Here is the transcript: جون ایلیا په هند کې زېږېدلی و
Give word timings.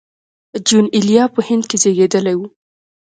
جون 0.67 0.85
ایلیا 0.95 1.23
په 1.35 1.39
هند 1.47 1.63
کې 1.69 1.77
زېږېدلی 1.81 2.35
و 2.37 2.41